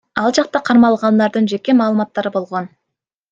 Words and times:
Ал 0.19 0.31
жакта 0.37 0.61
кармалгандардын 0.69 1.51
жеке 1.53 1.77
маалыматтары 1.83 2.33
болгон. 2.39 2.73